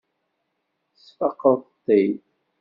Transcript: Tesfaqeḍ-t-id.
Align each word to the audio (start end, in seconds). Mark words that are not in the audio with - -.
Tesfaqeḍ-t-id. 0.93 2.17